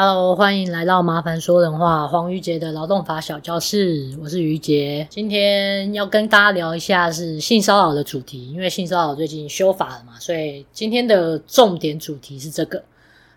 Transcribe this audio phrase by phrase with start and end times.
[0.00, 5.04] Hello，欢迎来到麻烦说人话黄瑜杰的劳动法小教室，我是瑜杰。
[5.10, 12.80] 今天要跟大家聊一下是性骚扰的主题，因为性骚扰最近修法了嘛，所以今天的重点主题是这个。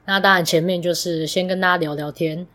[0.05, 2.45] 那当然前面就是先跟大家聊聊天。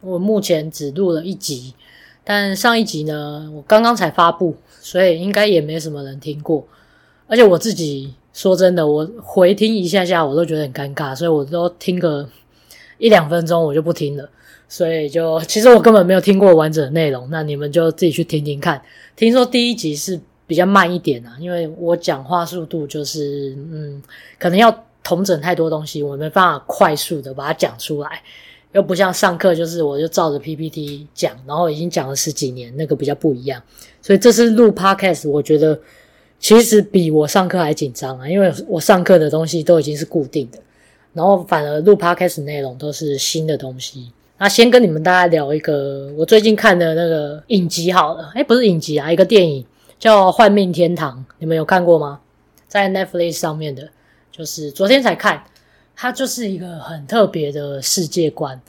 [0.00, 1.74] 我目前只录了一集，
[2.22, 6.64] 但上一集呢，我刚刚才发布，所以应该也没什么人听过。
[7.26, 12.28] 而且我自己说真的，我回听一下下，我都觉得很尴尬，所以我都听个。
[12.98, 14.28] 一两分钟我就不听了，
[14.68, 18.80] 所以就其实我根本没有听过完整的内容，那你们就自己去听听看。
[19.14, 24.02] 听说第一集是比较慢一点啊，因为我讲话速度就是嗯，
[24.38, 28.22] 可能要统整太多东西，我没办法快速的把它讲出来，
[28.72, 33.62] 又不像上课就是我就照着 PPT 讲，然后已经讲了十几年，那个比较不一样。
[34.02, 35.78] 所以这次录 Podcast，我觉得
[36.38, 40.58] 其实比我上课还紧张啊，因为我上课的东西都已经是固定的。
[41.16, 44.12] 然后反而录 podcast 内容都是新的东西。
[44.36, 49.64] 那先跟你们大家聊一个我最近看的那个影集好了，诶，不是影集啊，一个电影
[49.98, 52.20] 叫《幻命天堂》，你们有看过吗？
[52.68, 53.88] 在 Netflix 上面的，
[54.30, 55.42] 就是昨天才看。
[55.96, 58.60] 它就是一个很特别的世界观，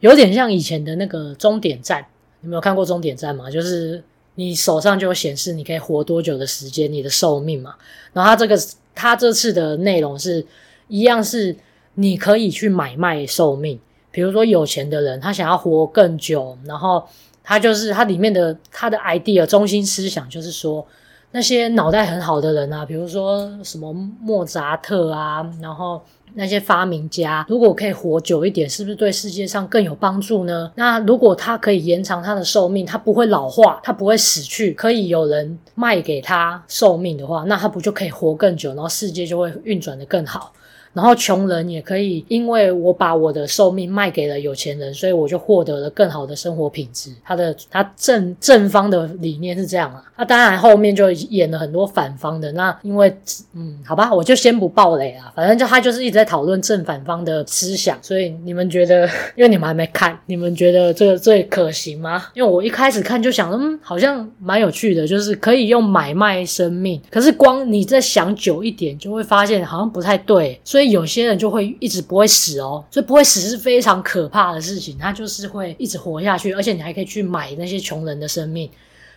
[0.00, 2.04] 有点像以前的那个终点站。
[2.40, 3.48] 你们有看过终点站吗？
[3.48, 4.02] 就是
[4.34, 7.76] 你手上就显示你可以活多久的时间，你的寿命嘛。
[8.12, 8.60] 然后它这个
[8.92, 10.44] 它这次的内容是
[10.88, 11.54] 一样是。
[11.94, 13.78] 你可以去买卖寿命，
[14.10, 17.04] 比如说有钱的人，他想要活更久，然后
[17.42, 20.86] 他就是他里面的他的 idea 中心思想就是说，
[21.32, 26.02] 那些脑袋很好的人啊，比如说什么莫扎特啊，然后
[26.34, 30.72] 那些发明家，如果可以活久一点，是不是对世界上更有帮助呢？
[30.76, 40.52] 那如果他可以延长他的寿命，他不会老化，他不会死去，可以有人卖给他寿命的话，那他不就可以活更久，然后世界就会运转的更好。
[40.92, 47.10] 然后穷人也可以，因为我把我的寿命卖给了有钱人，所以我就获得了更好的生活品质。
[47.24, 52.52] 他的他正正方的理念是这样啊，那当然后面就演了很多反方的。
[52.52, 53.10] 那因为
[53.54, 57.98] 嗯，好吧，我就先不爆雷啊，反正就他就是一直在讨论正反方的思想。
[58.02, 62.24] 所以你们觉得， 因为你们还没看，你们觉得这个最可行吗？
[62.34, 67.00] 因为我一开始看就想，嗯，好像蛮有趣的，就是可以用买卖生命。
[67.10, 70.81] 可是光你再想久一点，就会发现好像不太对，所以。
[70.82, 74.98] 以有些人就会一直不会死哦，所以不会死是非常可怕的事情。
[74.98, 78.68] 他就是会一直活下去，而且你还可以去买那些穷人的生命。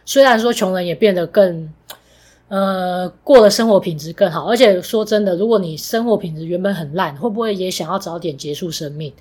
[0.06, 1.72] 虽然说穷人也变得更，
[2.48, 4.46] 呃，过了生活品质更好。
[4.46, 9.12] 而且说真的，如果你生活品质原本很烂，会不会也想要早点结束生命？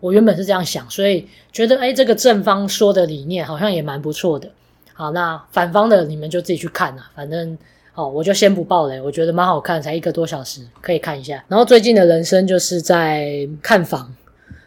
[0.00, 4.50] 我原本是这样想，所以觉得诶，这个正方说的理念好像也蛮不错的。
[4.92, 7.56] 好，那反方的你们就自己去看啦，反正。
[7.98, 11.44] 哦，我就先不爆雷，我觉得蛮好看，才一个多小时，可以看一下。
[11.48, 13.26] 然后最近的人生就是在
[13.60, 14.14] 看房，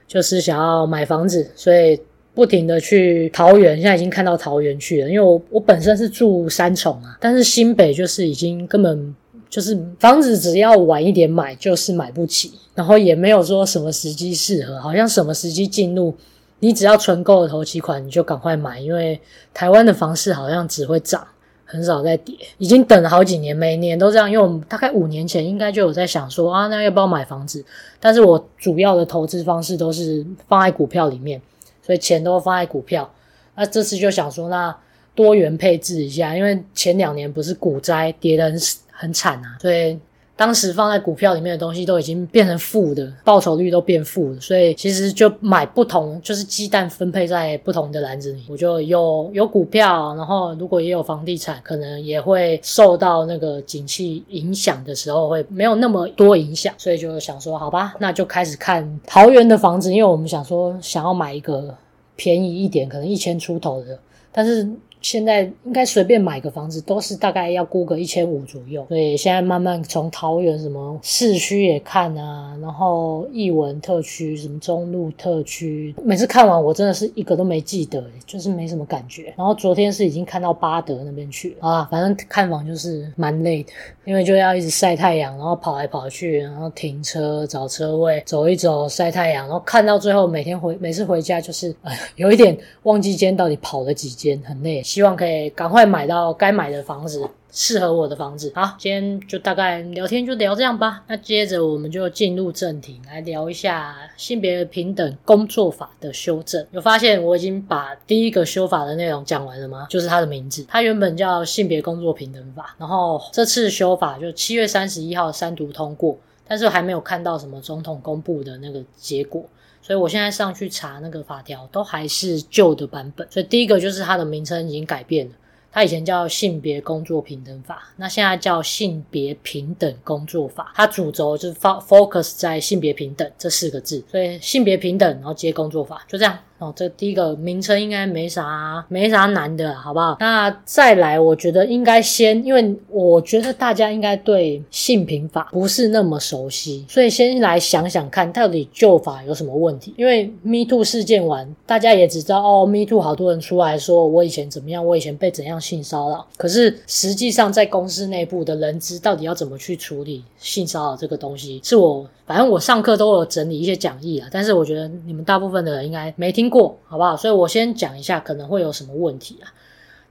[0.06, 1.98] 就是想要买房子，所以
[2.34, 5.10] 不停的去桃园，现在已经看到桃园去了。
[5.10, 9.16] 因为我我本身是住三重啊，但是新北就是已经根本
[9.50, 16.14] 就是房子只要晚一点买就是买不起，然后也没有说什么时机适合，好像什么时机进入，
[16.60, 19.18] 你只要存够了头期款，你就赶快买，因为
[19.54, 21.26] 台湾的房市好像只会涨。
[21.72, 24.30] 很少在跌，已经等了好几年，每年都这样。
[24.30, 27.64] 因为我们大概五年前应该就有在想说啊，那要不要买房子？
[28.00, 31.42] 但是我主要的投资方式都是放在股票里面，
[31.82, 33.10] 所以钱都放在股票。
[33.56, 34.76] 那这次就想说，那
[35.16, 38.60] 多元配置一下，因为前两年不是股灾跌得很
[38.92, 39.98] 很惨啊，所以。
[40.42, 48.42] 当时放在股票里面的东西都已经变成负的，报酬率都变负了，所以其实就买不同，就是鸡蛋分配在不同的篮子里。
[48.50, 61.72] 我就有有股票，然后如果也有房地产，可能也会受到那个景气影响的时候会没有那么多影响，所以就想说，好吧，那就开始看桃园的房子，因为我们想说想要买一个
[62.16, 64.00] 便宜一点，可能一千出头的，
[64.32, 64.68] 但是。
[65.02, 79.34] 现在应该随便买个房子都是大概要估个一千五左右，所以现在慢慢从桃园什么市区也看啊，然后艺文特区、什么中路特区，每次看完我真的是一个都没记得，就是没什么感觉。
[79.36, 83.72] 然后昨天是已经看到八德那边去了啊，反正看房就是蛮累的，
[84.06, 94.84] 因为就要一直晒太阳，然后跑来跑去，然后停车找车位，走一走晒太阳，然后看到最后每天回每次回家就是哎，有一点忘记今天到底跑了几间，很累。
[94.92, 98.52] 希望可以赶快买到该买的房子，适合我的房子。
[98.54, 101.02] 好，今天就大概聊天就聊这样吧。
[101.08, 106.68] 那接着我们就进入正题，来聊一下性别平等工作法的修正。
[106.72, 109.88] 有发现我已经把第一个修法的内容讲完了吗？
[109.90, 119.42] 就是它的名字，它原本叫性别工作平等法，然后这次修法就七月三十一号三读通过，但是还没有看到什么总统公布的那个结果。
[119.82, 123.28] 所以我现在上去查那个法条，都还是旧的版本。
[123.32, 125.34] 所以第一个就是它的名称已经改变了。
[125.74, 130.74] 它以前叫性别工作平等法，那现在叫性别平等工作法。
[130.76, 136.38] 它主轴就是 focus 在性别平等这四个字，所以性别平等，然后接工作法，就这样。
[136.62, 140.16] 哦，这第一个名称应该没啥没啥难的，好不好？
[140.20, 149.92] 那再来，我觉得应该先，因为我觉得大家应该对性平法不是那么熟悉，所以先来想想看，到底旧法有什么问题？
[149.98, 156.28] 因为 Me Too 事件完，大家也只知道哦，Me Too 好多人出来说我以前怎么样，我以前被怎样性骚扰。
[156.38, 167.18] 可是实际上在公司内部的人资到底要怎么去处理性骚扰这个东西，是我反正我上课都有整理一些讲义啊，但是我觉得你们大部分的人应该没听过，好不好？
[167.18, 169.50] 所以我先讲一下可能会有什么问题啊。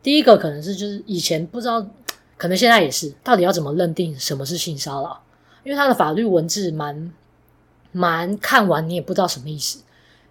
[0.03, 1.87] 第一个可能是就是以前不知道，
[2.37, 5.23] 可能现在也是，到底要怎么认定什么是性骚扰？
[5.63, 7.13] 因为它的法律文字蛮
[7.93, 9.81] 蛮看完你也不知道什么意思。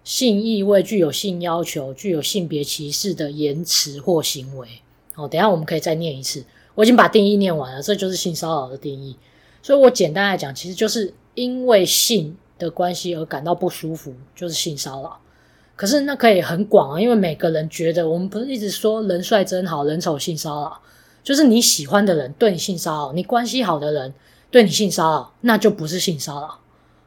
[0.02, 4.66] 性意味具有性要求、具有性别歧视的言辞或行为。
[5.14, 6.44] 哦，等下我们可以再念一次。
[6.74, 9.16] 我已经把定义念完了，这就是性骚扰的定义。
[9.62, 15.20] 所以我简单来讲，其实就是因为性的关系而感到不舒服，就是性骚扰。
[15.80, 20.78] 可是那可以很广啊，因为每个人觉得，我们不是一直说人帅真好人丑性骚扰，
[21.24, 24.12] 就是你喜欢的人对你性骚扰，你关系好的人
[24.50, 26.58] 对你性骚扰，那就不是性骚扰，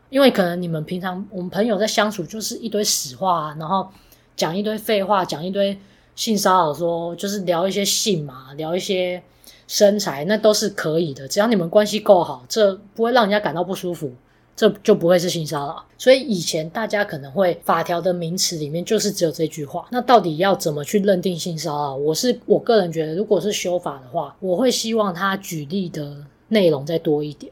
[0.10, 3.88] 因为可能你们平常我们朋友在相处就是一堆死话啊，然后
[4.36, 5.78] 讲一堆废话，讲一堆
[6.16, 9.22] 性骚扰，说就是聊一些性嘛，聊一些
[9.68, 14.12] 身材，那都是可以的，只要你们关系够好，这不会让人家感到不舒服。
[14.56, 19.88] 这就不会是性骚扰，所以以前大家可能会法条的名词里面就是只有这句话。
[19.90, 21.96] 那到底要怎么去认定性骚扰？
[21.96, 26.16] 我是我个人觉得，如果是修法的话，我会希望他举例的
[26.50, 27.52] 内容再多一点。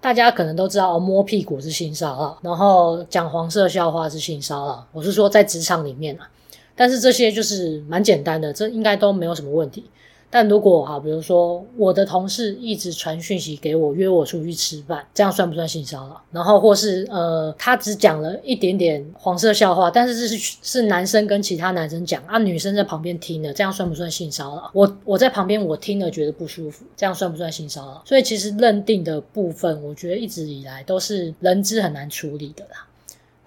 [0.00, 4.84] 大家可能都知道，摸屁股是性骚扰，然后讲黄色笑话是性骚扰。
[4.92, 6.28] 我是说在职场里面啊，
[6.74, 9.84] 但是这些就是蛮简单的，这应该都没有什么问题。
[10.30, 16.22] 但如果哈，比如说我的同事一直传讯息给我，约我出去吃饭，这样算不算性骚扰？
[16.30, 24.70] 然后或是呃，他只讲了一点点黄色笑话，但是是是男生跟其他男生讲啊，女生在旁边听的，这样算不算性骚扰？
[24.72, 28.02] 我我在旁边我听了觉得不舒服，这样算不算性骚扰？
[28.04, 32.86] 所以其实认定的部分，我觉得一直以来都是人资很难处理的啦。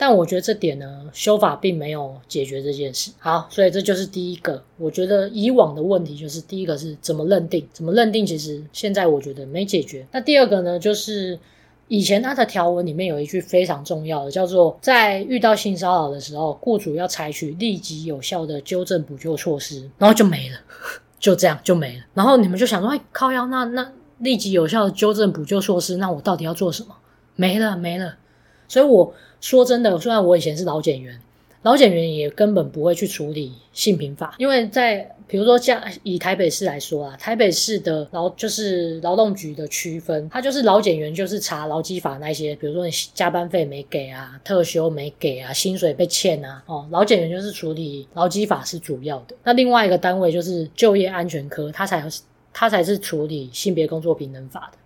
[0.06, 3.10] 但我觉得这点呢，修法并没有解决这件事。
[3.20, 4.62] 好，所以这就是第一个。
[4.78, 10.06] 我觉得以往的问题就是第一个是怎么认定，怎么认定，其实现在我觉得没解决。
[10.12, 11.40] 那第二个呢，就是
[11.88, 20.58] 以前它的条文里面有一句非常重要的，叫做在遇到性骚扰的时候，雇主要采取立即有效的纠正补救措施，然后就没了，
[21.18, 22.04] 就这样就没了。
[22.14, 26.94] 然后你们就想说，哎，靠腰，那那立即有效的纠正补救措施，那我到底要做什么？
[27.38, 28.18] 没了，没了。
[28.74, 29.14] 所以我。
[29.44, 31.20] 说真的，虽然我以前是劳检员，
[31.64, 49.36] 劳检员也根本不会去处理性平法，因为在比如说像以台北市来说啊，台北市的劳就是劳动局的区分，它就是劳检员就是查劳基法那些，比如说你加班费没给啊，特休没给啊，薪水被欠啊，哦，劳检员就是处理劳基法是主要的。
[49.44, 52.02] 那另外一个单位就是就业安全科，它才
[52.54, 54.78] 它才是处理性别工作平等法的。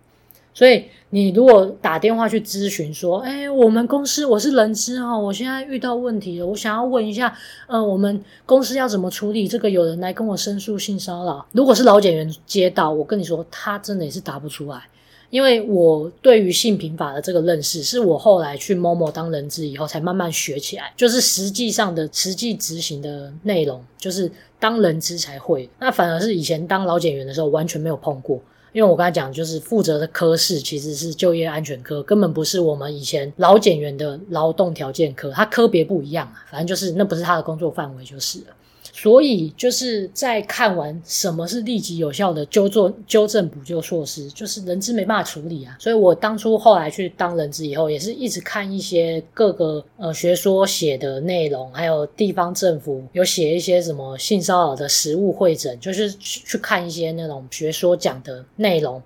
[0.58, 7.32] 所以你如果打电话去咨询说，哎，我们公司我是人资哈，我现在遇到问题了，我想要问一下，
[7.68, 9.70] 呃，我们公司要怎么处理这个？
[9.70, 11.46] 有人来跟我申诉性骚扰。
[11.52, 14.82] 如果是老检员接到，我跟你说，他真的也是答不出来，
[15.30, 25.70] 因为我对于性平法的这个认识，是我后来去某某当人资以后才慢慢学起来，就是实际上的实际执行的内容，就是当人资才会。
[25.78, 28.40] 那反而是以前当老检员的时候，完全没有碰过。
[28.72, 38.46] 因为我刚才讲，就是负责的科室其实是就业安全科，根本不是我们以前老检员的劳动条件科，它科别不一样啊，反正就是那不是他的工作范围就是了。
[39.00, 45.76] 所以就是在看完什么是立即有效的纠正纠正补救措施，就是人资没办法处理啊。
[45.78, 59.00] 所以我当初后来去当人资以后，也是一直看一些各个呃学说写的内容，还有地方政府有写一些什么性骚扰的实务会诊，就是去去看一些那种学说讲的内容，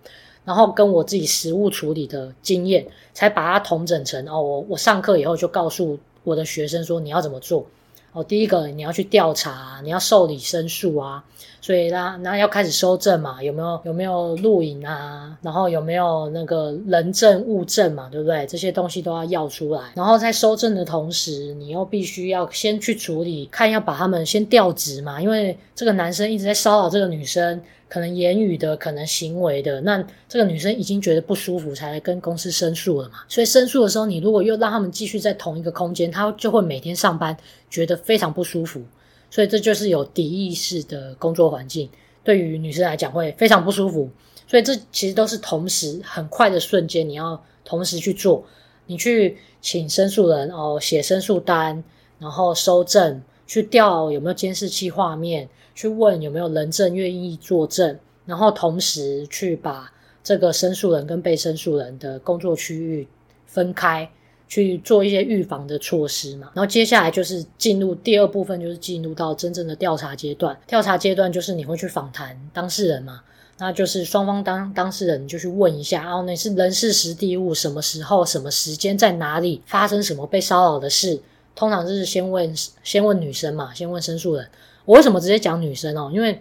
[0.47, 7.67] 然后跟我自己实务处理的经验，才把它统整成哦，我我上课以后就告诉我的学生说你要怎么做。
[8.13, 11.25] 哦，第一个你要去调查，你要受理申诉啊，
[11.63, 18.45] 所以那那要开始收证嘛，有没有有没有录影啊，然后有没有那个人证物证嘛，对不对？
[18.47, 19.81] 这些东西都要要出来。
[19.95, 27.63] 然后在收证的同时，你又必须要先去处理，看要把他们先调职嘛，因为这个男生一直在骚扰这个女生。
[27.93, 33.17] 可能言语的，可能行为的，那这个女生已经觉得不舒服，才来跟公司申诉了嘛。
[33.29, 37.37] 所以申诉的时候，你如果又让他们继续在同一个空间，她就会每天上班
[37.69, 38.83] 觉得非常不舒服。
[39.31, 41.87] 所以这就是有敌意式的工作环境，
[42.25, 44.09] 对于女生来讲会非常不舒服。
[44.47, 48.43] 所以这其实都是同时很快的瞬间，你要同时去做，
[48.87, 51.85] 你去请申诉人哦，写申诉单，
[52.19, 53.23] 然后收证，
[53.53, 55.47] 去调有没有监视器画面。
[55.75, 59.91] 去问有没有人证愿意作证，然后同时去把
[60.23, 63.09] 这个申诉人跟被申诉人的工作区域
[63.47, 64.07] 分开，
[64.47, 66.51] 去做一些预防的措施嘛。
[66.53, 70.55] 然后接下来就是进入第二部分，就是进入到真正的调查阶段。
[70.67, 73.23] 调查阶段就是你会去访谈当事人嘛，
[73.57, 81.19] 那就是双方当当事人就去问一下，然后那是人事时地物，什么时候、什么时间、在哪里发生什么被骚扰的事。
[81.55, 84.49] 通常就是先问先问女生嘛，先问申诉人。
[84.85, 86.11] 我为什么直接讲女生哦？
[86.13, 86.41] 因为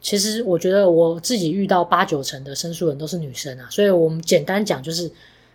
[0.00, 5.10] 其实我觉得我自己遇到八九成的申诉人都是女生啊，所以我们简单讲就是，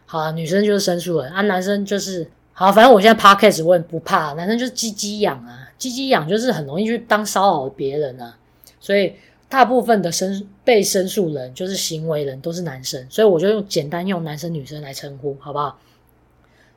[0.05, 8.37] 好啊，女生就是申诉人啊，男生就是好，反正我现在 podcast 我也不怕，男生就是鸡鸡痒啊，鸡鸡痒就是很容易去当骚扰别人啊，
[8.79, 9.13] 所以
[9.47, 15.79] 大部分的申被申诉人就是行为人都是男生，所以我就用简单用男生女生来称呼，好不好？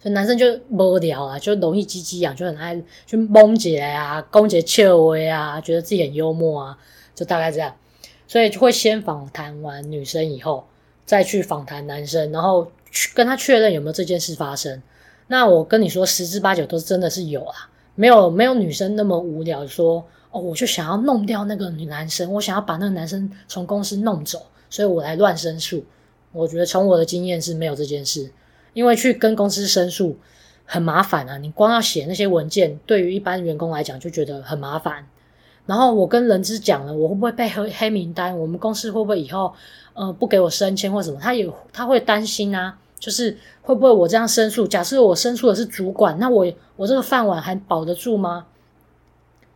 [0.02, 6.78] 所以男生就无聊啊，就容易鸡鸡痒，就很爱去蒙起来啊，攻击切威啊，觉得自己很幽默啊，
[7.14, 7.76] 就大概这样。
[8.26, 10.66] 所以就会先访谈完女生以后，
[11.04, 14.82] 再去访谈男生，然后去跟他确认有没有这件事发生。
[15.26, 24.40] 那我跟你说，十之八九都真的是有啊，没有没有女生那么无聊，说哦，我就想要弄掉那个女男生，我想要把那个男生从公司弄走，
[24.70, 25.84] 所以我来乱申诉。
[26.32, 28.32] 我觉得从我的经验是没有这件事。
[28.72, 30.16] 因为去跟公司申诉
[30.64, 35.06] 很麻烦啊，你光要写那些文件，对于一般员工来讲就觉得很麻烦。
[35.66, 38.36] 然后我跟人资讲了，我会不会被黑黑名单？
[38.36, 39.52] 我们公司会不会以后
[39.94, 41.20] 呃不给我升迁或什么？
[41.20, 44.66] 他也他会担心啊，就是会不会我这样申诉？
[44.66, 46.46] 假设我申诉的是主管，那我
[46.76, 48.46] 我这个饭碗还保得住吗？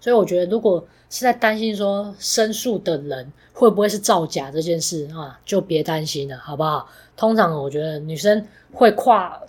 [0.05, 6.87] 所以我觉得，如果是在担心说申诉的人会不会是造假这件事啊，就别担心了，好不好？
[7.17, 8.47] 通常我觉得女生。
[8.77, 9.41] 会跨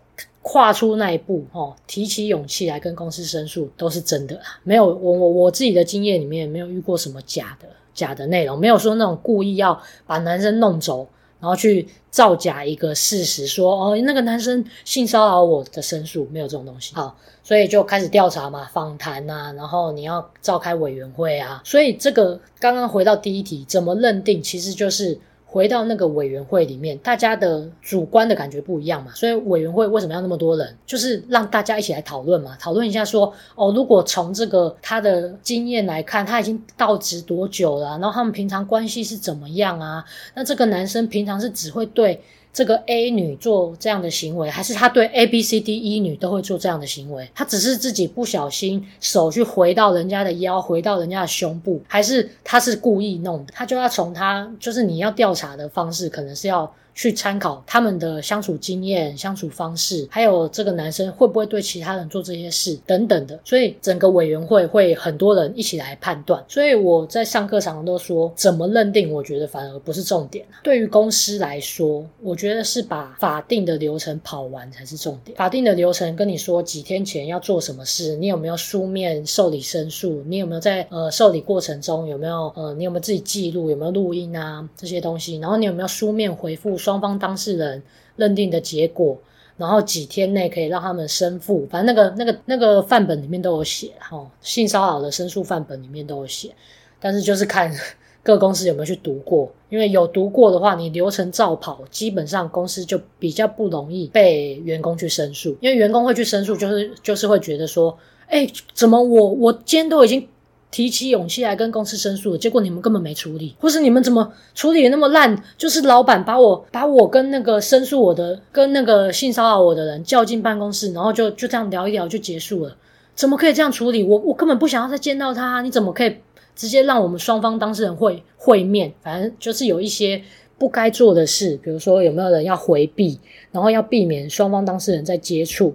[0.44, 4.40] 跨出那一步，哦，提起勇气来跟公司申诉，都是真的。
[4.62, 11.08] 没有我我我自己的经验里面，没有遇过什么假的假的内容，没有说那种故意要把男生弄走，
[11.46, 16.96] 然后去造假一个事实，说哦那个男生性骚扰我的申诉，没有这种东西。
[16.96, 21.62] 好，所以就开始调查嘛，访谈啊，然后你要召开委员会啊。
[21.64, 25.20] 所以这个刚刚回到第一题，怎么认定，其实就是。
[25.56, 30.78] 回到那个委员会里面，大家的主观的感觉不一样嘛，所以委员会为什么要那么多人？
[30.86, 37.92] 就是让大家一起来讨论嘛，讨论一下说，哦，如果从这个他的经验来看，他已经到职多久了？
[38.00, 40.04] 然后他们平常关系是怎么样啊？
[40.34, 42.22] 那这个男生平常是只会对。
[42.56, 47.30] 这个 A 女做这样的行为，还是他对 A、B、C、D、E 女都会做这样的行为？
[47.36, 53.52] 他只是自己不小心手去回到人家的腰，回到人家的胸部，还是他是故意弄的？
[53.54, 56.74] 他就要从他，就是你要调查的方式，可能是要。
[56.96, 66.42] 去参考他们的相处经验、相处方式，还有这个男生会不会对其他人做这些事等等的，所以整个委员会会很多人一起来判断。
[66.48, 70.46] 所以我在上课常常都说，怎么认定，我觉得反而不是重点。
[70.64, 75.38] 对于公司来说，我觉得是把法定的流程跑完才是重点。
[75.38, 80.24] 法定的流程跟你说几天前要做什么事，你有没有书面受理申诉？
[80.28, 83.70] 你有没有在呃受理过程中有没有呃你有没有自己记录？
[83.70, 85.38] 有没有录音啊这些东西？
[85.40, 86.78] 然后你有没有书面回复？
[86.86, 87.82] 双方当事人
[88.16, 89.18] 认定的结果，
[89.58, 96.52] 然后几天内可以让他们申复，反正那个那个那个范本里面都有写，哈，性骚扰的申诉范本里面都有写，
[97.00, 97.74] 但是就是看
[98.22, 110.28] 各公司有没有去读过，因为有读过的话，你流程照跑，基本上公司就比较不容易被员工去申诉，因为员工会去申诉，就是就是会觉得说，哎，怎么我我今天都已经。
[110.76, 115.42] 提起勇气来跟公司申诉的，结果你们根本没处理，或是你们怎么处理的那么烂？
[115.58, 122.76] 就是老板把我把我跟那个申诉我的、跟那个性骚扰我的人叫进办公室，然后就就这样聊一聊就结束了。
[123.16, 124.04] 怎么可以这样处理？
[124.04, 126.14] 我我根本不想要再见到他，你怎么可以
[126.58, 128.92] 直接让我们双方当事人会会面？
[129.02, 130.22] 反正就是有一些
[130.58, 133.18] 不该做的事，比如说有没有人要回避，
[133.54, 135.74] 然后要避免双方当事人在接触。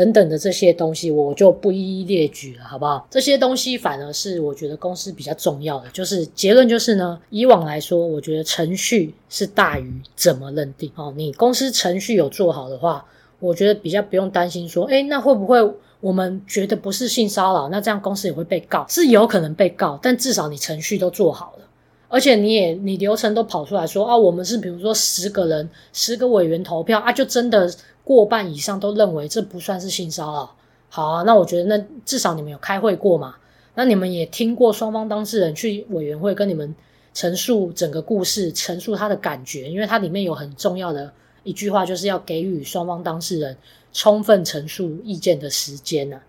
[0.00, 3.06] 等等的这些东西，我就不一一列举了，好不好？
[3.10, 11.12] 这些东西反而是我觉得公司比较重要的，就是结论就是呢，以往来说，我觉得程序是大于怎么认定哦。
[11.14, 13.04] 你公司程序有做好的话，
[13.40, 15.58] 我觉得比较不用担心说，诶，那会不会
[16.00, 18.86] 我们觉得不是性骚扰，那这样公司也会被告？
[18.88, 21.66] 是有可能被告，但至少你程序都做好了。
[22.08, 27.70] 而且你也你流程都跑出来说啊，我们是比如说十个人，十个委员投票啊，就真的
[28.10, 30.56] 过半以上都认为这不算是性骚扰。
[30.88, 33.36] 好啊，那我觉得那至少你们有开会过嘛？
[33.76, 36.74] 那你们也听过双方当事人去委员会跟你们
[37.14, 41.12] 陈述整个故事，陈述他的感觉，因为它里面有很重要的
[41.44, 43.56] 一句话，就是要给予双方当事人
[43.92, 46.20] 充分陈述意见的时间啊。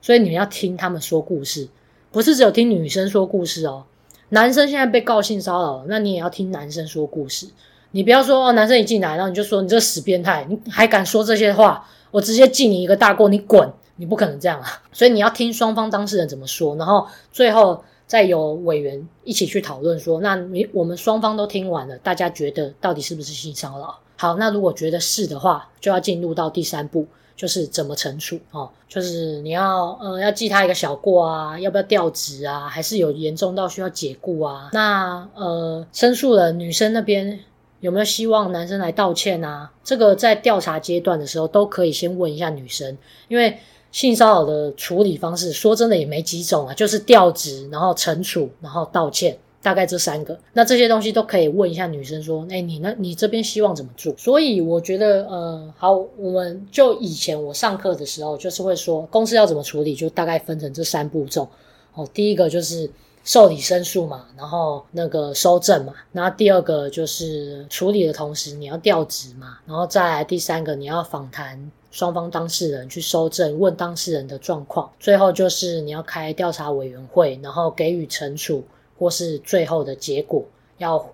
[0.00, 1.68] 所以你们要听他们说故事，
[2.12, 3.84] 不是只有听女生说故事哦。
[4.28, 7.48] 男生现在被告性骚扰，那你也要听男生说故事。
[7.94, 11.88] 你不要说哦，男生一进来，然后你就说你这个死变态，你还敢说这些话？
[12.10, 13.72] 我直接记你一个大过，你滚！
[13.94, 14.66] 你不可能这样啊！
[14.92, 23.96] 所以你要听双方当事人怎么说，然后最后再由委员一起去讨论说，那你我们双方都听完了，大家觉得到底是不是性骚扰？
[24.16, 27.06] 好，那如果觉得是的话，就要进入到第三步。
[27.36, 34.70] 就是怎么惩处哦，就是你要呃要记他一个小过啊，要不要调职啊，还是有严重到需要解雇啊？
[34.72, 37.40] 那呃申诉人女生那边
[37.84, 39.70] 有没有希望男生来道歉啊？
[39.84, 42.96] 这个在调查阶段的时候都可以先问一下女生，
[43.28, 43.58] 因为
[43.92, 49.36] 性骚扰的处理方式说真的也没几种啊，就是调职，然后惩处，然后道歉。
[49.60, 52.94] 大概这三个，那这些东西都可以问一下女生说，哎，你呢？
[52.98, 54.14] 你这边希望怎么做？
[54.18, 61.48] 所以我觉得，呃，好，我们就以前我上课的时候，就是会说公司要怎么处理，就大概分成这三步骤。
[61.94, 62.90] 哦，第一个就是
[63.24, 78.62] 受理申诉嘛，然后那个收证嘛，然后第二个就是处理的同时你要调职嘛，然后再来第三个你要访谈双方当事人去收证，问当事人的状况，最后就是你要开调查委员会，然后给予惩处。
[78.96, 80.44] 或是最后的结果
[80.78, 81.04] 要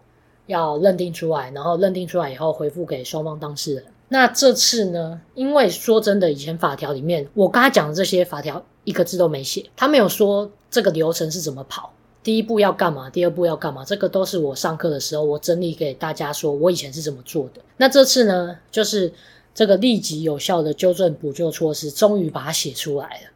[0.47, 3.85] 要认定出来，然后认定出来以后回复给双方当事人。
[4.09, 5.19] 那这次呢？
[5.35, 11.91] 因为说真的，以前法条里面我刚才讲的这些法条一个字都没写，他没有说这个流程是怎么跑，
[12.23, 17.63] 第一步要干嘛，第二步要干嘛，这个都是我上课的时候我整理给大家说我以前是怎么做的。
[17.77, 19.13] 那这次呢，就是
[19.55, 23.31] 这个立即有效的纠正补救措施，终于把它写出来了，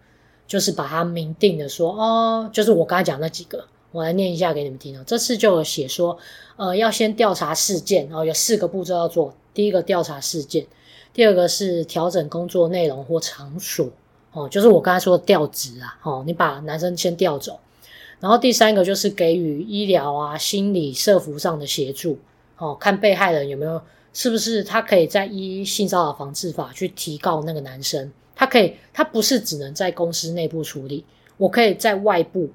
[0.47, 3.65] 就是把它明定的说，哦，就是我刚才讲那几个。
[3.91, 5.05] 我来念一下给你们听哦。
[5.07, 6.19] 这次就有写说，
[6.57, 9.33] 呃，要先调查事件，然后有四个步骤要做。
[9.55, 10.67] 第一个调查事件，
[11.13, 13.89] 第二个是调整工作内容或场所，
[14.33, 17.57] 哦，就是我刚才说的调职啊，哦，你把男生先调走。
[18.25, 22.19] 然后第三个就是给予医疗啊、心理、社福上的协助，
[22.57, 23.79] 哦，看被害人有没有，
[24.15, 31.05] 是不是他可以在依性骚扰防治法去提告那个男生，他可以，他不是只能在公司内部处理，
[31.37, 32.49] 我可以在外部。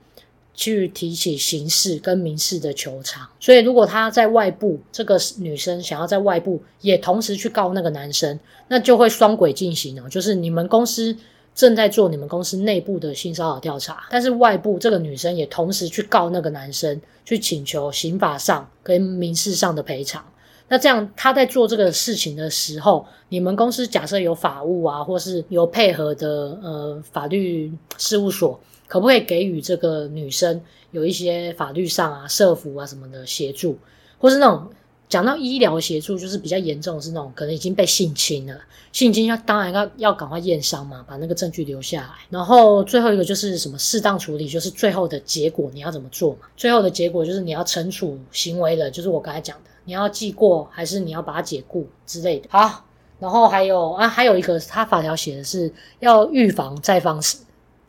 [0.56, 10.10] 去提起刑事跟民事的求偿，所以如果他在外部，这个女生想要在外部也同时去告那个男生，那就会双轨进行哦。
[10.10, 11.16] 就是你们公司
[11.56, 20.24] 正在做你们公司内部的性骚扰调查，但是外部这个女生也同时去告那个男生，去请求刑法上跟民事上的赔偿。
[20.68, 28.60] 那这样他在做这个事情的时候，你们公司假设有法务啊，或是有配合的呃法律事务所。
[28.88, 30.60] 可不可以给予这个女生
[30.90, 33.78] 有一些法律上啊、社服啊什么的协助，
[34.18, 34.68] 或是那种
[35.10, 38.56] 讲到医疗协助，就是比较严重的是那种可能已经被性侵了，
[38.94, 42.10] 性侵要当然要要赶快验伤嘛，把那个证据留下来。
[42.30, 46.48] 然后最后一个就是什么适当处理，就是最后的结果你要怎么做嘛？
[46.56, 52.48] 最后的结果就是你要惩处行为人，就是我刚才讲的，你要记过还是你要把它解雇之类的。
[52.52, 52.86] 好，
[53.20, 57.42] 然后还有啊，还有一个他法条写的是要预防再发生。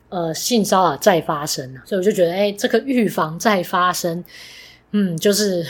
[0.09, 4.21] 呃，性骚扰再发生了，所以我就觉得，哎，这个预防再发生，
[4.91, 5.65] 嗯，就是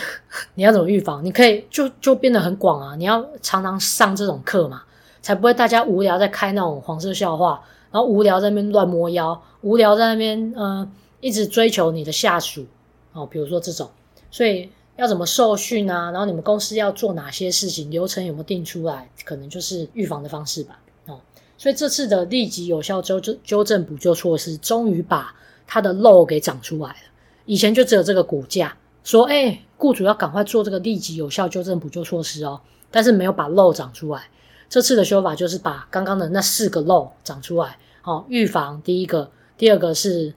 [0.55, 1.23] 你要怎么预防？
[1.23, 4.83] 你可以就就变得很广啊，你要常常上这种课嘛，
[5.21, 12.65] 才不会大家无聊在开那种黄色笑话，然后无聊在那边乱摸腰，无聊在那边呃一直追求你的下属
[13.13, 13.89] 哦，比如说这种，
[14.31, 16.09] 所以要怎么受训啊？
[16.11, 19.09] 然后你们公司要做哪些事情，流程有没有定出来？
[19.23, 20.79] 可能就是预防的方式吧。
[21.05, 21.19] 哦
[21.57, 25.31] 所以这次的立即有效纠正纠正补救措施，终于把
[25.67, 26.97] 它的漏给长出来了。
[27.45, 34.23] 以前就只有这个骨架，说，哎，雇主要赶快做这个立即有效纠正补救措施哦，但是没有把漏长出来。
[34.69, 37.77] 这次的修法就是把刚刚的那四个漏长出来。
[38.01, 40.33] 好，预防第一个，第二个是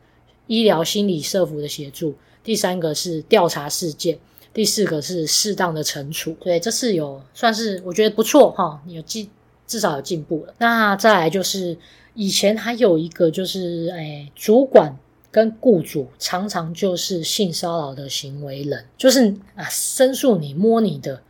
[0.47, 4.19] 医疗、心理、社福的协助，第三个是调查事件，
[4.53, 6.37] 第四个是适当的惩处。
[6.41, 9.31] 对，这次有算是我觉得不错哈，有进。
[9.67, 10.53] 至少有进步了。
[10.59, 11.75] 那再来就是
[12.13, 14.95] 以前还有一个就是，哎，主管
[15.35, 21.21] 跟雇主常常就是性骚扰的行为人，就是啊，申诉你、摸你的、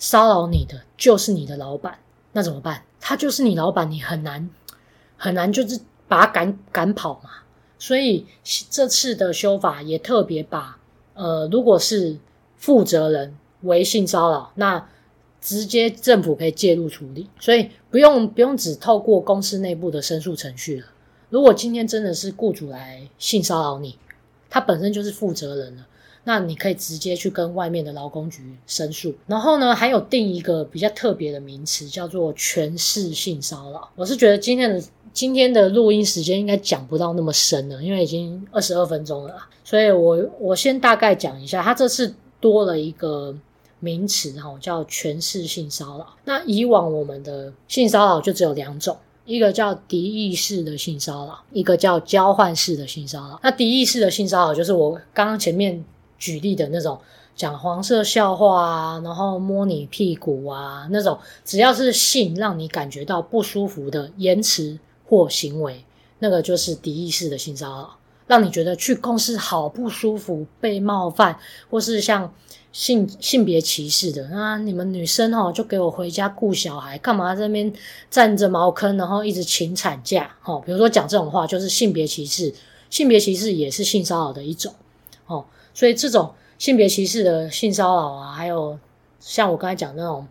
[0.00, 1.96] 骚扰你的，就是你的老板。
[2.32, 2.82] 那怎么办？
[2.98, 4.50] 他就是你老板，你很难
[5.16, 7.30] 很难就是把他赶赶跑嘛。
[7.78, 8.26] 所以
[8.68, 10.76] 这次的修法也特别把，
[11.14, 12.18] 呃，如果是
[12.56, 14.88] 负责人为性骚扰，那
[15.40, 20.86] 直接政府可以介入处理，所以不用不用只透过公司内部的申诉程序了。
[21.32, 23.96] 如果今天真的是雇主来性骚扰你，
[24.50, 25.86] 他本身就是负责人了，
[26.24, 29.14] 那你可以直接去跟外面的劳工局申诉。
[29.26, 33.88] 然后呢，还有定一个比较特别的名词，叫做权势性骚扰。
[33.96, 43.34] 我是觉得今天的今天的录音时间应该讲不到那么深了，因为已经二十二分钟了，所以我我先大概讲一下，他这次多了一个。
[43.84, 46.06] 名词哈叫权势性骚扰。
[46.24, 53.38] 那以往我们的性骚扰就只有两种，一个叫敌意式的性骚扰，一个叫交换式的性骚扰。
[53.42, 55.84] 那敌意式的性骚扰就是我刚刚前面
[56.18, 56.98] 举例的那种
[57.36, 65.84] 讲黄色笑话啊，然后摸你屁股啊那种，只要是性让你感觉到不舒服的言辞或行为，
[66.18, 71.38] 那个就是敌意式的性骚扰，让你觉得去公司好不舒服、被冒犯，
[71.70, 72.32] 或是像。
[72.72, 74.58] 性性别歧视的啊！
[74.58, 77.72] 你们女生哦，就给我回家顾小孩，干嘛在那边
[78.10, 80.34] 占着茅坑，然后一直请产假？
[80.44, 82.52] 哦，比如说讲这种话，就是性别歧视。
[82.88, 84.74] 性别歧视也是性骚扰的一种，
[85.26, 88.78] 哦，所以这种性别歧视的性骚扰啊，还有
[89.18, 90.26] 像我刚才讲那种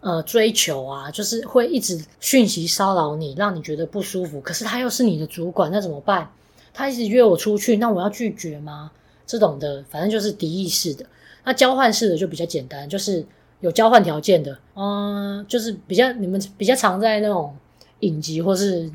[0.00, 4.40] 呃追求啊，就是会一直讯息骚扰你，让你觉得不舒服。
[4.40, 6.30] 可是他又是你的主管，那怎么办？
[6.72, 8.90] 他一直约我出去，那我要拒绝吗？
[9.26, 11.04] 这种的，反正就是敌意式的。
[11.44, 13.24] 那交换式的就比较简单，就是
[13.60, 17.52] 有交换条件的，嗯，就是比较你们比较常在那种
[18.00, 18.90] 影集或是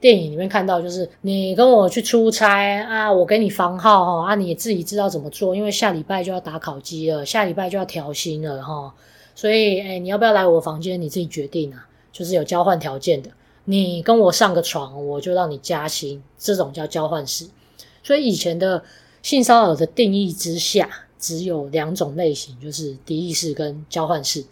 [0.00, 8.94] 电影里面看到，就是你跟我去出差啊，我给你房号哈，啊，你自己知道怎么做，因为下礼拜就要打考绩了，下礼拜就要调薪了哈，
[9.34, 13.30] 所以诶，你要不要来我房间，你自己决定啊，就是有交换条件的，
[13.64, 17.46] 你跟我上个床，我就让你加薪，这种叫交换式。
[18.02, 18.82] 所以以前的
[19.22, 20.88] 性骚扰的定义之下。
[21.18, 24.44] 只有两种类型，就是敌意式跟交换式，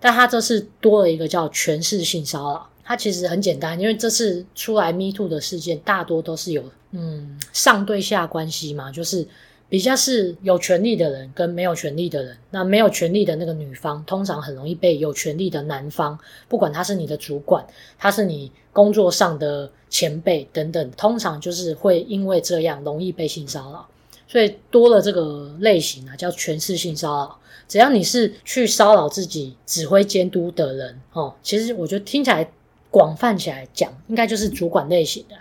[0.00, 2.68] 但它这次多了一个叫权势性骚扰。
[2.86, 9.26] 它其实很简单，因为这次出来 Me Too 的事件大多都是有嗯上对下关系嘛，就是
[9.70, 12.36] 比较是有权力的人跟没有权力的人。
[12.50, 17.66] 那没有权力的那个女方，通常很容易被有权力的男方，不管他是你的主管，
[17.98, 23.88] 他是你工作上的前辈等等，通常就是会因为这样容易被性骚扰。
[24.34, 27.38] 所以多了这个类型啊，叫权势性骚扰。
[27.68, 32.50] 只要你是去骚扰自己指挥监督的人，哦，其实我觉得听起来
[32.90, 35.36] 广泛起来讲，应该就是主管类型的。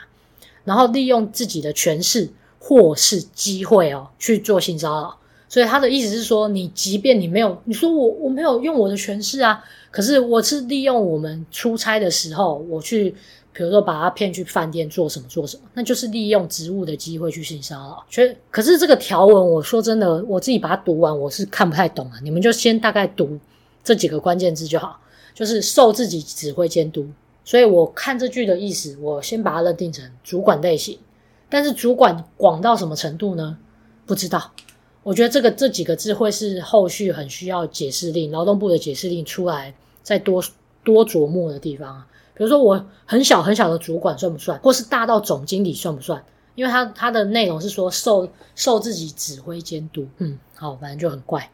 [0.63, 2.29] 然后利用自己的权势
[2.59, 5.17] 或是机会哦去做性骚扰。
[5.49, 13.15] 所以他的意思是说，你即便你没有，你说我我没有用我的权势啊，可是我是利用我们出差的时候我去。
[13.53, 18.03] 比如说把他骗去饭店做什么做什么，那就是利用职务的机会去性骚扰。
[18.09, 22.19] 所以，可是这个条文，我说真的，我自己把它读完，我是看不太懂啊。
[22.23, 23.39] 你们就先大概读
[23.83, 24.99] 这几个关键字就好，
[25.35, 27.07] 就是受自己指挥监督。
[27.45, 30.97] 所以我看这句的意思，我先把它认定成主管类型。
[31.49, 33.57] 但是主管广到什么程度呢？
[34.05, 34.51] 不知道。
[35.03, 40.41] 我觉得这个这几个字会是后续很需要解释令，劳动部的解释令出来再多
[40.83, 42.03] 多琢磨的地方。
[42.35, 44.57] 比如说，我很小很小的主管算不算？
[44.59, 46.23] 或是大到总经理算不算？
[46.55, 51.49] 因为他他的内容是说受受自己指挥监督，嗯，好，反正就很怪，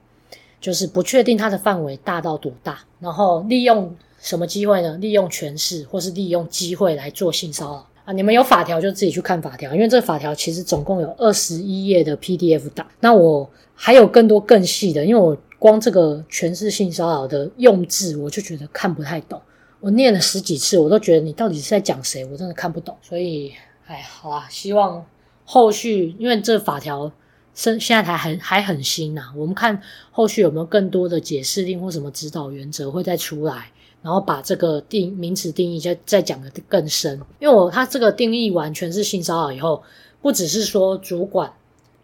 [0.59, 4.97] 就是不确定他的范围大到多大，然后利用什么机会呢？
[4.97, 8.11] 利用权势或是利用机会来做性骚扰啊！
[8.11, 12.85] 你们有法条就自己去看法条，因为这个法条其实总共有二十一页的 PDF 档。
[12.99, 19.41] 那我还有更多更细的，因为我光这个权势性骚扰的用字，我就觉得看不太懂。
[19.81, 22.25] 我念了十几次，我都觉得你到底是在讲谁？
[22.25, 22.97] 我真的看不懂。
[23.01, 23.53] 所以，
[23.87, 25.05] 哎，好啊，希望
[25.45, 27.09] 后续，因为这法条
[27.53, 37.21] 现现在还很还很新呐，我们看后续有没有更多的解释令或什么指导原则会再出来，然后把这个定名词定义再再讲得更深。
[37.39, 39.81] 因为我他这个定义完全是性骚扰以后，
[40.21, 41.53] 不只是说主管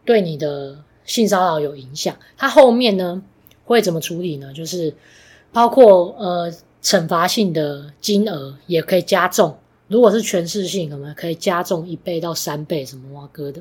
[0.05, 3.21] 对你的性骚扰有影响，他后面呢
[3.65, 4.53] 会怎么处理呢？
[4.53, 4.95] 就是
[5.51, 6.53] 包括呃。
[6.85, 13.59] 惩罚性的金额也可以加重，如果是权势性，可能可以加重一倍到三倍，什么哇哥的。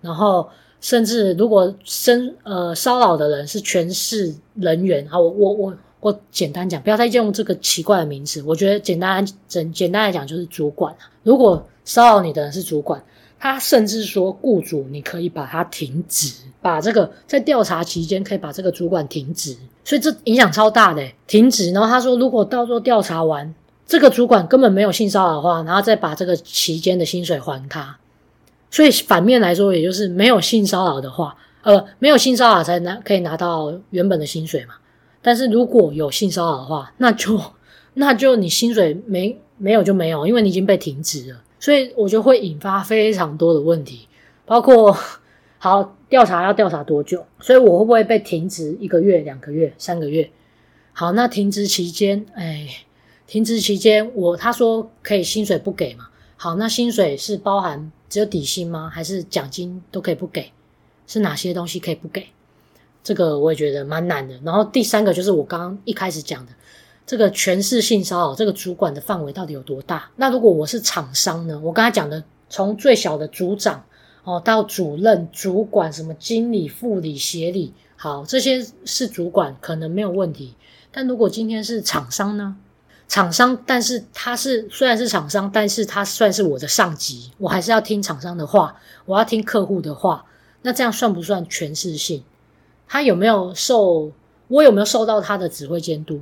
[0.00, 0.48] 然后
[0.80, 8.42] 甚至如果生呃骚扰的人是权势人员啊，我我我我简单讲，不要再用这个奇怪的名词。
[8.42, 10.92] 我觉得简单简简单来讲就是主管。
[11.22, 13.00] 如果骚扰你的人是主管，
[13.38, 21.70] 他甚至说雇主你可以把他停职，把这个在调查期间可以把这个主管停职，所以这影响超大的，停职。
[21.72, 23.54] 然后他说，如果到时候调查完
[23.86, 27.96] 这个主管根本没有性骚扰的话，然后再把这个期间的薪水还他。
[28.70, 34.74] 所以反面来说，也就是没有性骚扰的话，呃，没有性骚扰才拿可以拿到原本的薪水嘛。
[35.22, 37.40] 但是如果有性骚扰的话，那就
[37.94, 41.42] 那就你薪水没没有就没有，因为你已经被停职了。
[41.66, 44.06] 所以我就会引发非常多的问题，
[44.44, 44.96] 包括
[45.58, 50.30] 好调查要调查多久，所以我会不会被停职一个月、两个月、三个月？
[50.92, 52.68] 好，那停职期间，哎，
[53.26, 56.06] 停职期间我他说可以薪水不给嘛？
[56.36, 58.88] 好，那薪水是包含只有底薪吗？
[58.88, 60.52] 还是奖金都可以不给？
[61.08, 62.28] 是哪些东西可以不给？
[63.02, 64.38] 这个我也觉得蛮难的。
[64.44, 66.52] 然后第三个就是我刚刚一开始讲的。
[67.06, 70.10] 这个权势性骚扰，这个主管的范围到底有多大？
[70.16, 71.60] 那如果我是厂商呢？
[71.62, 73.84] 我刚才讲的，从最小的组长
[74.24, 80.56] 哦，到主任、主管、什么经理、副理、协理，好，这些是主管可能没有问题。
[80.90, 82.56] 但如果今天是厂商呢？
[83.06, 90.24] 厂商，但是他是虽然是厂商，但是他算是我的上级，我还是要听厂商的话，我要听客户的话。
[90.62, 92.24] 那这样算不算权势性？
[92.88, 94.10] 他有没有受？
[94.48, 96.20] 我有没有受到他的指挥监督？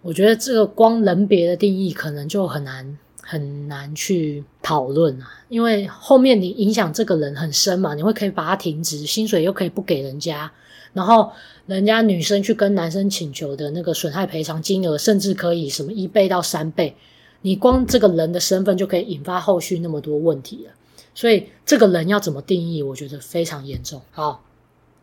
[0.00, 10.50] 我觉得这个光人别的定义可能就很难很难去讨论啊，因为后面你影响这个人很深嘛，你会可以把他停职，薪水又可以不给人家，
[10.92, 11.30] 然后
[11.66, 16.94] 人家女生去跟男生请求的那个损害赔偿金额，甚至可以什么一倍到三倍，
[17.42, 20.72] 你光这个人的身份就可以引发后续那么多问题了，
[21.14, 24.00] 所以这个人要怎么定义，我觉得非常严重。
[24.12, 24.44] 好。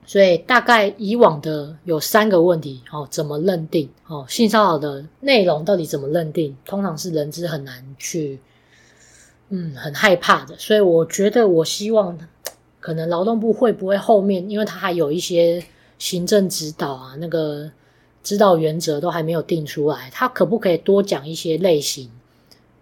[0.08, 3.89] 所以大概以往的有三个问题，哦，怎么认定？
[4.08, 6.56] 哦，性骚扰的内容到底怎么认定？
[6.65, 8.39] 通常是人资很难去，
[9.50, 10.56] 嗯，很害怕的。
[10.58, 12.18] 所以我觉得，我希望
[12.80, 15.63] 可能劳动部会不会后面，因为他还有一些
[15.98, 17.72] 行政指导啊，那个
[18.22, 22.10] 指导原则都还没有定出来，他可不可以多讲一些类型？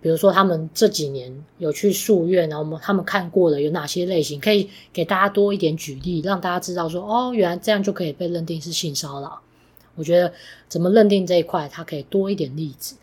[0.03, 9.39] 比如说，他们这几年有去诉愿，然后他们看过了有哪些类型，可以给大家多一点举例，让大家知道说，哦，原来这样就可以被认定是性骚扰。
[9.95, 10.33] 我觉得
[10.67, 12.97] 怎么认定这一块，它可以多一点例子。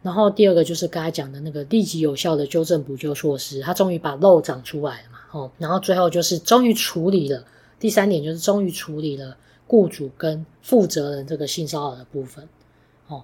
[0.00, 7.44] 然后第二个就是刚才讲的那个立即有效的纠正补救措施，他终于把漏长出来了嘛，哦，然后最后就是终于处理了。
[7.80, 12.48] 第三点就是终于处理了雇主跟负责人这个性骚扰的部分，
[13.08, 13.22] 哦，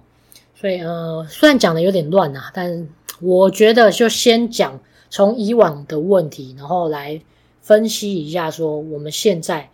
[0.53, 2.87] 所以呃，虽然讲的有点乱啊，但
[3.21, 7.21] 我觉得就先讲从以往的问题，然后来
[7.61, 9.69] 分析一下，说我们现在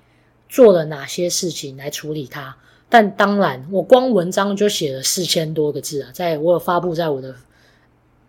[0.47, 2.55] 做了哪些事情来处理它。
[2.89, 7.33] 但当然，我光文章就写了四千多个字啊，在我有发布在我的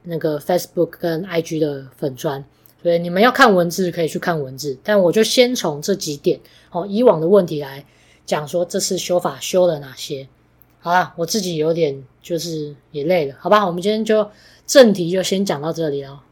[0.04, 2.44] 那个 Facebook 跟 IG 的粉专，
[2.80, 4.78] 所以你们要看文字可以去看文字。
[4.84, 7.84] 但我就先从这几点哦，以往的问题来
[8.24, 10.28] 讲，说这次修法修了哪些。
[10.82, 14.30] 好啦，我自己有点就是也累了，好吧，我们今天就。
[14.64, 16.22] 正题就先讲到这里了。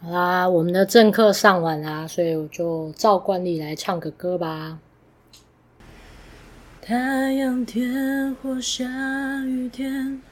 [0.00, 4.78] 好啦，我们的正课上完啦，所以我就照惯例来唱个歌吧。
[6.80, 8.84] 太阳天或下
[9.44, 10.22] 雨天，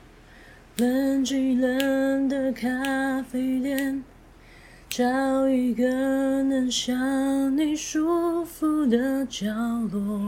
[0.76, 4.02] 人挤人的咖啡店，
[4.88, 5.84] 找一个
[6.44, 9.46] 能像你舒服的角
[9.92, 10.20] 落，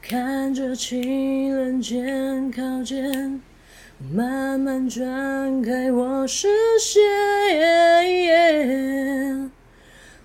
[0.00, 3.40] 看着情人肩靠肩。
[4.12, 7.00] 慢慢转开我视线，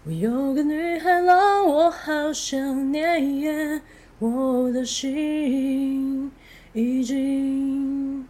[0.05, 3.81] 我有个女孩让我好想念，
[4.17, 6.31] 我的心
[6.73, 8.27] 已经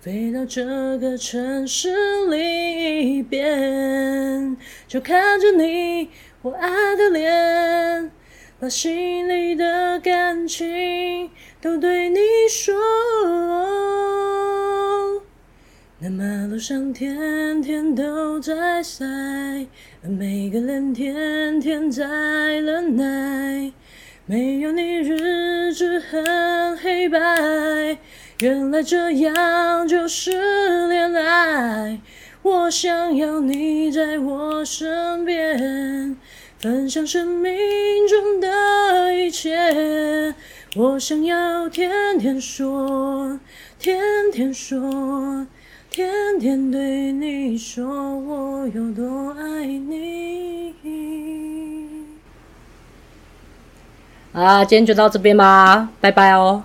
[0.00, 1.90] 飞到这个城市
[2.30, 4.56] 另一边，
[4.88, 6.08] 就看着你，
[6.42, 8.10] 我爱的脸，
[8.60, 11.30] 把心里的感情
[11.62, 12.18] 都对你
[12.50, 12.74] 说。
[15.98, 19.02] 那马路上天天都在塞，
[20.04, 23.72] 而每个人天天在忍耐。
[24.26, 27.18] 没有你日子很黑白，
[28.42, 31.98] 原来这样就是恋爱。
[32.42, 36.14] 我想要你在我身边，
[36.60, 37.50] 分享生命
[38.06, 40.34] 中的一切。
[40.76, 43.40] 我想要天天说，
[43.78, 43.98] 天
[44.30, 45.46] 天说。
[45.90, 50.74] 天天对你说我有多爱你。
[54.32, 56.62] 啊，今天就到这边吧，拜拜哦。